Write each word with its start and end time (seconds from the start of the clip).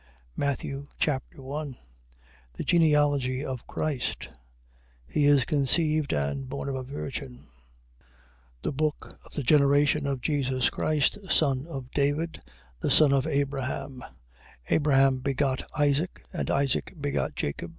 Matthew 0.35 0.87
Chapter 0.97 1.43
1 1.43 1.77
The 2.55 2.63
genealogy 2.63 3.45
of 3.45 3.67
Christ: 3.67 4.29
he 5.05 5.25
is 5.25 5.45
conceived 5.45 6.11
and 6.11 6.49
born 6.49 6.67
of 6.69 6.73
a 6.73 6.81
virgin. 6.81 7.43
1:1. 8.63 8.63
The 8.63 8.71
book 8.71 9.19
of 9.23 9.35
the 9.35 9.43
generation 9.43 10.07
of 10.07 10.19
Jesus 10.19 10.71
Christ, 10.71 11.21
the 11.21 11.29
son 11.29 11.67
of 11.67 11.91
David, 11.91 12.41
the 12.79 12.89
son 12.89 13.13
of 13.13 13.27
Abraham: 13.27 13.99
1:2. 14.71 14.71
Abraham 14.71 15.19
begot 15.19 15.69
Isaac. 15.77 16.25
And 16.33 16.49
Isaac 16.49 16.95
begot 16.99 17.35
Jacob. 17.35 17.69